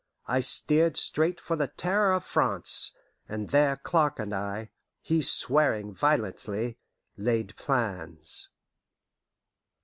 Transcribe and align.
I 0.25 0.39
steered 0.39 0.97
straight 0.97 1.39
for 1.39 1.55
the 1.55 1.67
Terror 1.67 2.11
of 2.13 2.23
France, 2.23 2.91
and 3.29 3.49
there 3.49 3.75
Clark 3.75 4.17
and 4.17 4.33
I, 4.33 4.71
he 4.99 5.21
swearing 5.21 5.93
violently, 5.93 6.79
laid 7.17 7.55
plans. 7.55 8.49